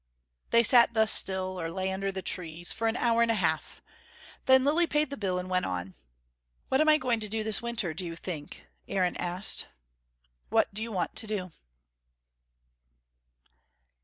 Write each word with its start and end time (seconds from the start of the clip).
They 0.49 0.63
sat 0.63 0.95
thus 0.95 1.11
still 1.11 1.61
or 1.61 1.69
lay 1.69 1.91
under 1.91 2.11
the 2.11 2.23
trees 2.23 2.73
for 2.73 2.87
an 2.87 2.97
hour 2.97 3.21
and 3.21 3.29
a 3.29 3.35
half. 3.35 3.83
Then 4.47 4.63
Lilly 4.63 4.87
paid 4.87 5.11
the 5.11 5.15
bill, 5.15 5.37
and 5.37 5.47
went 5.47 5.67
on. 5.67 5.93
"What 6.69 6.81
am 6.81 6.89
I 6.89 6.97
going 6.97 7.19
to 7.19 7.29
do 7.29 7.43
this 7.43 7.61
winter, 7.61 7.93
do 7.93 8.03
you 8.07 8.15
think?" 8.15 8.65
Aaron 8.87 9.15
asked. 9.17 9.67
"What 10.49 10.73
do 10.73 10.81
you 10.81 10.91
want 10.91 11.15
to 11.17 11.27
do?" 11.27 11.51